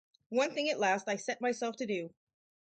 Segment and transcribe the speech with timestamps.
[0.29, 2.11] One thing at last I set myself to do.